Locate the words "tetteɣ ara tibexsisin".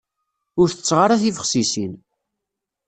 0.69-1.93